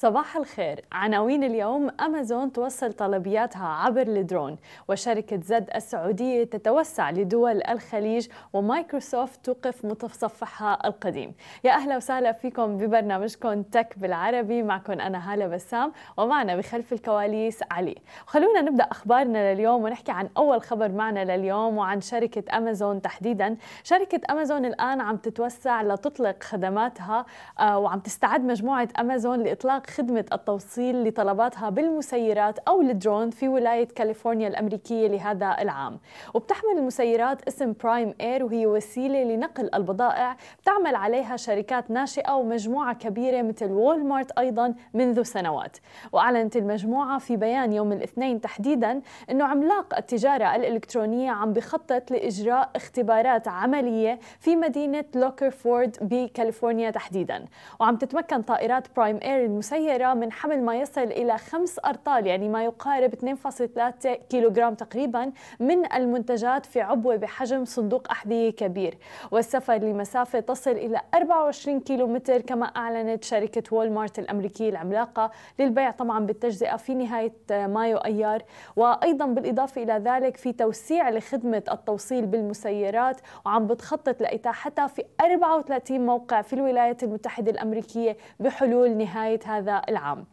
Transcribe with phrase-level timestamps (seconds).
[0.00, 0.84] صباح الخير.
[0.92, 4.56] عناوين اليوم أمازون توصل طلبياتها عبر الدرون
[4.88, 11.34] وشركة زد السعودية تتوسع لدول الخليج ومايكروسوفت توقف متصفحها القديم.
[11.64, 14.62] يا أهلا وسهلا فيكم ببرنامجكم Tech بالعربي.
[14.62, 17.96] معكم أنا هالة بسام ومعنا بخلف الكواليس علي.
[18.26, 23.56] خلونا نبدأ أخبارنا لليوم ونحكي عن أول خبر معنا لليوم وعن شركة أمازون تحديدا.
[23.84, 27.26] شركة أمازون الآن عم تتوسع لتطلق خدماتها
[27.58, 34.48] آه، وعم تستعد مجموعة أمازون لإطلاق خدمة التوصيل لطلباتها بالمسيرات أو الدرون في ولاية كاليفورنيا
[34.48, 35.98] الأمريكية لهذا العام.
[36.34, 40.36] وبتحمل المسيرات اسم Prime Air وهي وسيلة لنقل البضائع.
[40.62, 45.76] بتعمل عليها شركات ناشئة ومجموعة كبيرة مثل Walmart أيضا منذ سنوات.
[46.12, 49.00] وأعلنت المجموعة في بيان يوم الاثنين تحديدا
[49.30, 57.44] أنه عملاق التجارة الإلكترونية عم بخطط لإجراء اختبارات عملية في مدينة لوكفورد بكاليفورنيا تحديدا.
[57.80, 62.48] وعم تتمكن طائرات Prime Air المسيرة المسيرة من حمل ما يصل إلى خمس أرطال يعني
[62.48, 68.98] ما يقارب 2.3 كيلوغرام تقريبا من المنتجات في عبوة بحجم صندوق أحذية كبير.
[69.30, 76.26] والسفر لمسافة تصل إلى 24 كيلومتر كما أعلنت شركة وول مارت الأمريكية العملاقة للبيع طبعا
[76.26, 78.42] بالتجزئة في نهاية مايو أيار.
[78.76, 86.42] وأيضا بالإضافة إلى ذلك في توسيع لخدمة التوصيل بالمسيرات وعم بتخطط لإتاحتها في 34 موقع
[86.42, 90.26] في الولايات المتحدة الأمريكية بحلول نهاية هذا العام.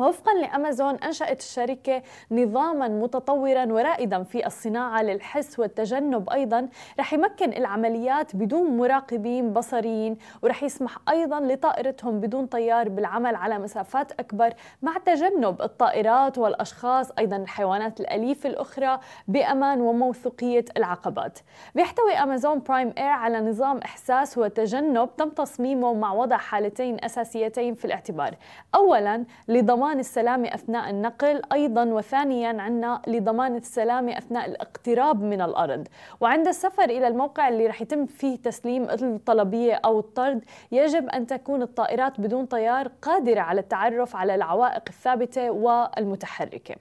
[0.00, 6.68] وفقا لأمازون أنشأت الشركة نظاما متطورا ورائدا في الصناعة للحس والتجنب أيضا
[7.00, 14.12] رح يمكن العمليات بدون مراقبين بصريين ورح يسمح أيضا لطائرتهم بدون طيار بالعمل على مسافات
[14.12, 21.38] أكبر مع تجنب الطائرات والأشخاص أيضا الحيوانات الأليفة الأخرى بأمان وموثوقية العقبات.
[21.74, 27.84] بيحتوي أمازون برايم إير على نظام إحساس وتجنب تم تصميمه مع وضع حالتين أساسيتين في
[27.84, 28.34] الاعتبار.
[28.74, 35.88] اولا لضمان لضمان السلامة أثناء النقل أيضا وثانيا عندنا لضمان السلامة أثناء الاقتراب من الأرض.
[36.20, 41.62] وعند السفر إلى الموقع اللي رح يتم فيه تسليم الطلبية أو الطرد يجب أن تكون
[41.62, 46.74] الطائرات بدون طيار قادرة على التعرف على العوائق الثابتة والمتحركة.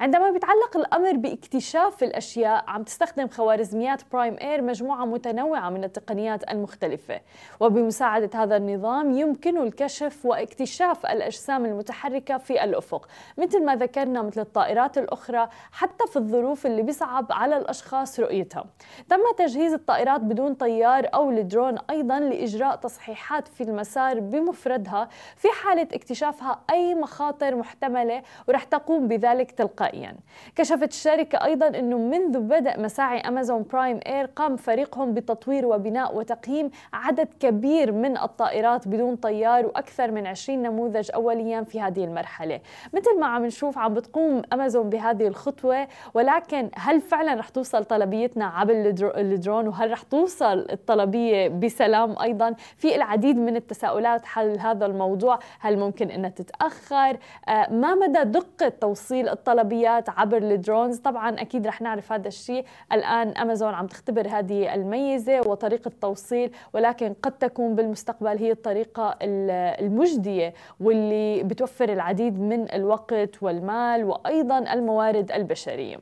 [0.00, 7.20] عندما بيتعلق الأمر باكتشاف الأشياء عم تستخدم خوارزميات برايم إير مجموعة متنوعة من التقنيات المختلفة.
[7.60, 13.06] وبمساعدة هذا النظام يمكن الكشف واكتشاف الأجسام المتحركة في الأفق.
[13.38, 18.64] مثل ما ذكرنا مثل الطائرات الأخرى حتى في الظروف اللي بيصعب على الأشخاص رؤيتها
[19.08, 25.88] تم تجهيز الطائرات بدون طيار أو الدرون أيضا لإجراء تصحيحات في المسار بمفردها في حالة
[25.92, 30.16] اكتشافها أي مخاطر محتملة ورح تقوم بذلك تلقائيا.
[30.56, 36.70] كشفت الشركة أيضا أنه منذ بدء مساعي أمازون Prime Air قام فريقهم بتطوير وبناء وتقييم
[36.92, 42.33] عدد كبير من الطائرات بدون طيار وأكثر من 20 نموذج أوليا في هذه المرحلة.
[42.34, 42.60] المرحله
[42.92, 48.44] مثل ما عم نشوف عم بتقوم أمازون بهذه الخطوة ولكن هل فعلا رح توصل طلبيتنا
[48.46, 55.38] عبر الدرون؟ وهل رح توصل الطلبية بسلام أيضا؟ في العديد من التساؤلات حول هذا الموضوع.
[55.60, 57.18] هل ممكن إنها تتأخر؟
[57.48, 62.64] آه، ما مدى دقة توصيل الطلبيات عبر ال drones؟ طبعا أكيد رح نعرف هذا الشيء.
[62.92, 70.54] الآن أمازون عم تختبر هذه الميزة وطريقة التوصيل ولكن قد تكون بالمستقبل هي الطريقة المجدية
[70.80, 75.96] واللي بتوفر العديد العديد من الوقت والمال وأيضا الموارد البشرية.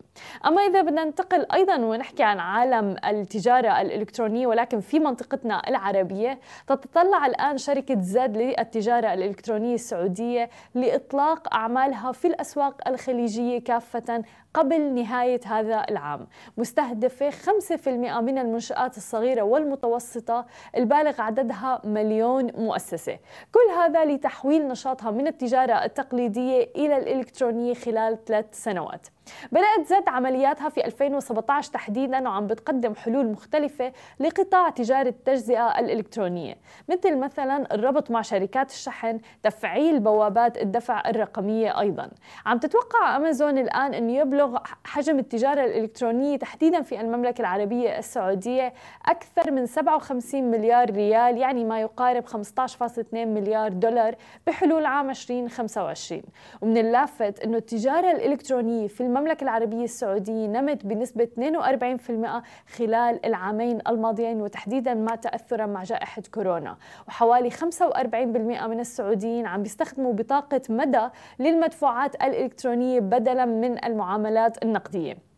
[0.46, 7.26] أما إذا بدنا ننتقل أيضا ونحكي عن عالم التجارة الإلكترونية ولكن في منطقتنا العربية تتطلع
[7.26, 14.22] الآن شركة زد للتجارة الإلكترونية السعودية لإطلاق أعمالها في الأسواق الخليجية كافة
[14.54, 16.26] قبل نهاية هذا العام
[16.56, 17.88] مستهدفة 5%
[18.20, 20.46] من المنشآت الصغيرة والمتوسطة
[20.76, 23.18] البالغ عددها مليون مؤسسة.
[23.52, 29.06] كل هذا لتحويل نشاطها من التجارة التقليدية إلى الإلكترونية خلال ثلاث سنوات.
[29.52, 36.56] بدأت زد عملياتها في 2017 تحديدا وعم بتقدم حلول مختلفة لقطاع تجارة التجزئة الإلكترونية
[36.88, 42.10] مثل مثلا الربط مع شركات الشحن تفعيل بوابات الدفع الرقمية أيضا.
[42.46, 48.72] عم تتوقع أمازون الآن أن يبلغ حجم التجارة الإلكترونية تحديدا في المملكة العربية السعودية
[49.06, 54.14] أكثر من 57 مليار ريال يعني ما يقارب 15.2 مليار دولار
[54.46, 56.22] بحلول عام 2025 2024
[56.60, 62.42] ومن اللافت أنه التجارة الإلكترونية في المملكة العربية السعودية نمت بنسبة 42%
[62.76, 66.76] خلال العامين الماضيين وتحديدا ما تأثرا مع جائحة كورونا.
[67.08, 75.31] وحوالي 45% من السعوديين عم بيستخدموا بطاقة مدى للمدفوعات الإلكترونية بدلا من المعاملات النقدية.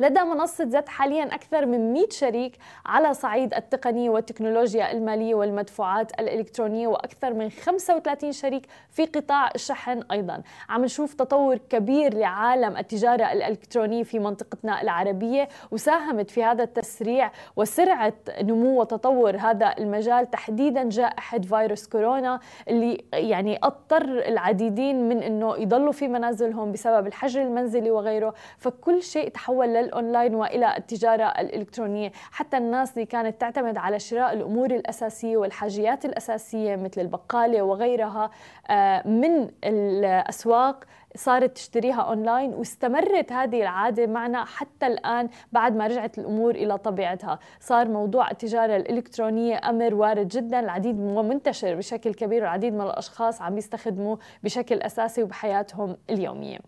[0.00, 2.56] لدى منصة زد حاليا أكثر من 100 شريك
[2.86, 10.42] على صعيد التقنية والتكنولوجيا المالية والمدفوعات الإلكترونية وأكثر من 35 شريك في قطاع الشحن أيضا.
[10.68, 18.14] عم نشوف تطور كبير لعالم التجارة الإلكترونية في منطقتنا العربية وساهمت في هذا التسريع وسرعة
[18.42, 20.30] نمو وتطور هذا المجال.
[20.30, 27.42] تحديدا جائحة فيروس كورونا اللي يعني أضطر العديدين من إنه يضلوا في منازلهم بسبب الحجر
[27.42, 28.34] المنزلي وغيره.
[28.58, 32.12] فكل شيء تحول لل الأونلاين وإلى التجارة الإلكترونية.
[32.32, 38.30] حتى الناس اللي كانت تعتمد على شراء الأمور الأساسية والحاجيات الأساسية مثل البقالة وغيرها
[38.70, 40.84] آه، من الأسواق
[41.16, 47.38] صارت تشتريها أونلاين واستمرت هذه العادة معنا حتى الآن بعد ما رجعت الأمور إلى طبيعتها،
[47.60, 53.58] صار موضوع التجارة الإلكترونية أمر وارد جدا، العديد ومنتشر بشكل كبير والعديد من الأشخاص عم
[53.58, 56.58] يستخدموه بشكل أساسي وبحياتهم اليومية.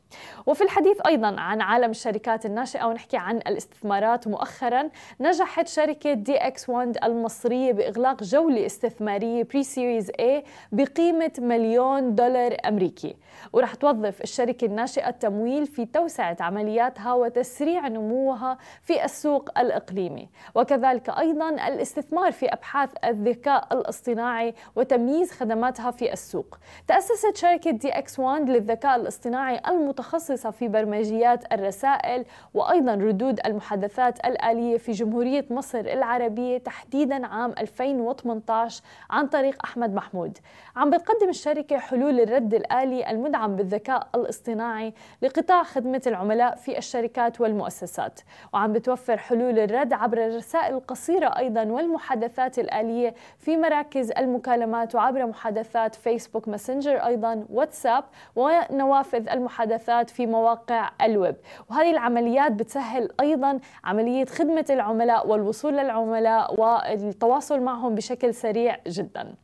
[0.46, 4.28] وفي الحديث أيضا عن عالم الشركات الناشئة ونحكي عن الاستثمارات.
[4.28, 4.88] مؤخرا
[5.20, 13.16] نجحت شركة دي إكس 1 المصرية بإغلاق جولة استثمارية Pre-Series A بقيمة مليون دولار أمريكي،
[13.52, 20.28] ورح توظف الشركة الناشئة التمويل في توسعة عملياتها وتسريع نموها في السوق الإقليمي.
[20.54, 26.58] وكذلك أيضا الاستثمار في أبحاث الذكاء الاصطناعي وتمييز خدماتها في السوق.
[26.86, 32.24] تأسست شركة دي إكس 1 للذكاء الاصطناعي المتخصصة في برمجيات الرسائل
[32.54, 40.38] وأيضا ردود المحادثات الآلية في جمهورية مصر العربية تحديدا عام 2018 عن طريق أحمد محمود.
[40.76, 48.20] عم بتقدم الشركة حلول الرد الآلي المدعم بالذكاء الاصطناعي لقطاع خدمة العملاء في الشركات والمؤسسات.
[48.52, 55.94] وعم بتوفر حلول الرد عبر الرسائل القصيرة أيضا والمحادثات الآلية في مراكز المكالمات وعبر محادثات
[55.94, 58.04] Facebook Messenger أيضا واتساب
[58.36, 61.36] ونوافذ المحادثات في مواقع الويب.
[61.70, 69.34] وهذه العمليات بتسهل أيضا عملية خدمة العملاء والوصول للعملاء والتواصل معهم بشكل سريع جداً.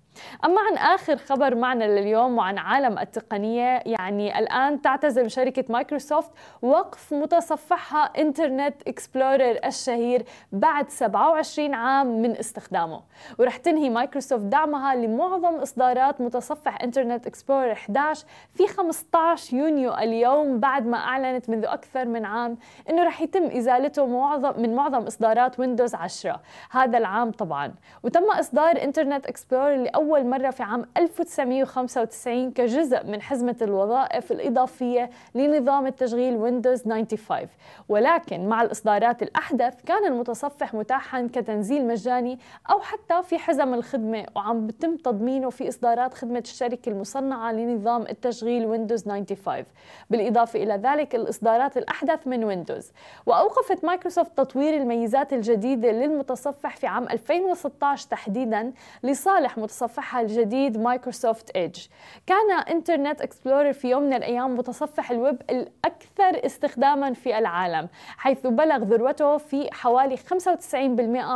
[0.44, 6.30] أما عن آخر خبر معنا لليوم وعن عالم التقنية يعني الآن تعتزم شركة مايكروسوفت
[6.62, 13.00] وقف متصفحها Internet Explorer الشهير بعد 27 عام من استخدامه.
[13.38, 20.86] ورح تنهي مايكروسوفت دعمها لمعظم إصدارات متصفح Internet Explorer 11 في 15 يونيو اليوم بعد
[20.86, 22.58] ما أعلنت منذ أكثر من عام
[22.90, 26.40] أنه رح يتم إزالته معظم من معظم إصدارات ويندوز 10
[26.70, 27.74] هذا العام طبعا.
[28.02, 35.10] وتم إصدار Internet Explorer لأول لأول مرة في عام 1995 كجزء من حزمة الوظائف الإضافية
[35.34, 37.48] لنظام التشغيل ويندوز 95
[37.88, 42.38] ولكن مع الإصدارات الأحدث كان المتصفح متاحا كتنزيل مجاني
[42.70, 48.66] أو حتى في حزم الخدمة وعم بتم تضمينه في إصدارات خدمة الشركة المصنعة لنظام التشغيل
[48.66, 49.64] ويندوز 95
[50.10, 52.92] بالإضافة إلى ذلك الإصدارات الأحدث من ويندوز
[53.26, 61.50] وأوقفت مايكروسوفت تطوير الميزات الجديدة للمتصفح في عام 2016 تحديدا لصالح متصفح متصفحها الجديد Microsoft
[61.50, 61.86] Edge
[62.26, 68.76] كان Internet Explorer في يوم من الأيام متصفح الويب الأكثر استخداما في العالم حيث بلغ
[68.76, 70.74] ذروته في حوالي 95%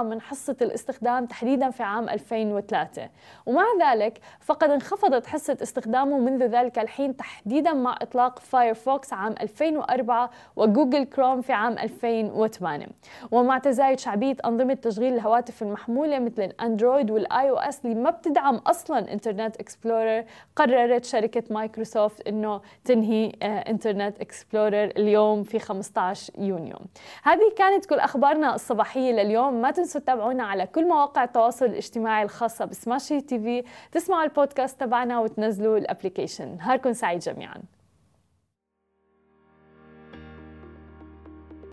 [0.02, 3.08] من حصة الاستخدام تحديدا في عام 2003
[3.46, 10.30] ومع ذلك فقد انخفضت حصة استخدامه منذ ذلك الحين تحديدا مع إطلاق Firefox عام 2004
[10.56, 12.86] و Google Chrome في عام 2008
[13.30, 18.60] ومع تزايد شعبية أنظمة تشغيل الهواتف المحمولة مثل الأندرويد وال iOS اللي ما بتدعم دعم
[18.66, 20.24] أصلا Internet Explorer
[20.56, 26.76] قررت شركة مايكروسوفت إنه تنهي انترنت آه، Explorer اليوم في 15 يونيو.
[27.22, 29.60] هذه كانت كل أخبارنا الصباحية لليوم.
[29.60, 33.64] ما تنسوا تتابعونا على كل مواقع التواصل الاجتماعي الخاصة ب Smashi TV.
[33.92, 37.62] تسمعوا البودكاست تبعنا وتنزلوا ال application نهاركم سعيد جميعا.